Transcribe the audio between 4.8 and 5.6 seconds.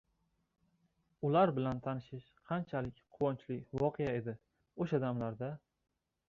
o`sha damlarda